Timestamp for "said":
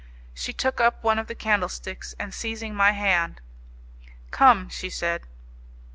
4.89-5.27